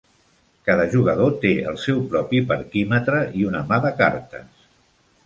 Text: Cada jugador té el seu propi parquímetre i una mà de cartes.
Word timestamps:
Cada 0.69 0.85
jugador 0.93 1.35
té 1.43 1.51
el 1.71 1.77
seu 1.83 2.01
propi 2.13 2.41
parquímetre 2.53 3.21
i 3.43 3.47
una 3.51 3.63
mà 3.73 3.79
de 3.85 3.93
cartes. 4.01 4.65